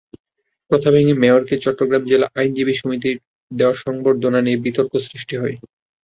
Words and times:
প্রথা 0.71 0.89
ভেঙে 0.93 1.13
মেয়রকে 1.21 1.55
চট্টগ্রাম 1.57 2.03
জেলা 2.05 2.27
আইনজীবী 2.35 2.73
সমিতির 2.73 3.17
দেওয়া 3.51 3.75
সংবর্ধনা 3.83 4.39
নিয়ে 4.41 4.63
বিতর্ক 4.65 4.93
সৃষ্টি 5.07 5.35
হয়। 5.37 5.55